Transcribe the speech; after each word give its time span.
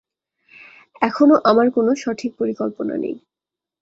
এখনও 1.01 1.35
আমার 1.43 1.67
কোন 1.71 1.87
সঠিক 1.95 2.31
পরিকল্পনা 2.39 2.95
নেই। 2.97 3.15